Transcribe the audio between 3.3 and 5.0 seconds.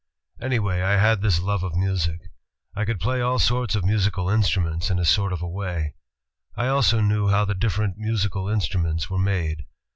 sorts of musical instruments in